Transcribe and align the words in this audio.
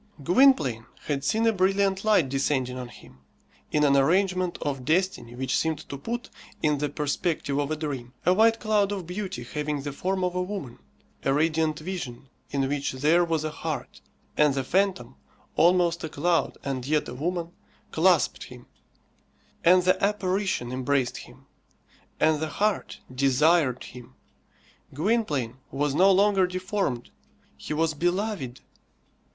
Gwynplaine 0.23 0.87
had 1.05 1.23
seen 1.23 1.45
a 1.45 1.53
brilliant 1.53 2.03
light 2.03 2.27
descending 2.27 2.75
on 2.75 2.87
him, 2.87 3.19
in 3.71 3.83
an 3.83 3.95
arrangement 3.95 4.57
of 4.63 4.83
destiny 4.83 5.35
which 5.35 5.55
seemed 5.55 5.87
to 5.89 5.95
put, 5.95 6.31
in 6.63 6.79
the 6.79 6.89
perspective 6.89 7.59
of 7.59 7.69
a 7.69 7.75
dream, 7.75 8.11
a 8.25 8.33
white 8.33 8.59
cloud 8.59 8.91
of 8.91 9.05
beauty 9.05 9.43
having 9.43 9.83
the 9.83 9.93
form 9.93 10.23
of 10.23 10.33
a 10.33 10.41
woman, 10.41 10.79
a 11.23 11.31
radiant 11.31 11.77
vision 11.77 12.29
in 12.49 12.67
which 12.67 12.93
there 12.93 13.23
was 13.23 13.43
a 13.43 13.51
heart; 13.51 14.01
and 14.35 14.55
the 14.55 14.63
phantom, 14.63 15.17
almost 15.55 16.03
a 16.03 16.09
cloud 16.09 16.57
and 16.63 16.87
yet 16.87 17.07
a 17.07 17.13
woman, 17.13 17.51
clasped 17.91 18.45
him; 18.45 18.65
and 19.63 19.83
the 19.83 20.03
apparition 20.03 20.71
embraced 20.71 21.17
him; 21.17 21.45
and 22.19 22.39
the 22.39 22.49
heart 22.49 23.01
desired 23.13 23.83
him. 23.83 24.15
Gwynplaine 24.95 25.57
was 25.69 25.93
no 25.93 26.09
longer 26.09 26.47
deformed. 26.47 27.11
He 27.55 27.75
was 27.75 27.93
beloved. 27.93 28.61